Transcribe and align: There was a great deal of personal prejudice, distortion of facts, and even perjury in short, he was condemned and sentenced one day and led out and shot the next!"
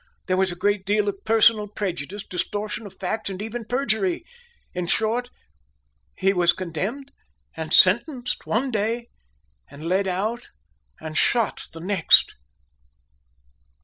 There 0.25 0.35
was 0.37 0.51
a 0.51 0.55
great 0.55 0.83
deal 0.83 1.07
of 1.07 1.23
personal 1.25 1.67
prejudice, 1.67 2.25
distortion 2.25 2.87
of 2.87 2.97
facts, 2.99 3.29
and 3.29 3.39
even 3.39 3.65
perjury 3.65 4.25
in 4.73 4.87
short, 4.87 5.29
he 6.17 6.33
was 6.33 6.53
condemned 6.53 7.11
and 7.55 7.71
sentenced 7.71 8.47
one 8.47 8.71
day 8.71 9.09
and 9.69 9.85
led 9.85 10.07
out 10.07 10.49
and 10.99 11.15
shot 11.15 11.67
the 11.71 11.81
next!" 11.81 12.33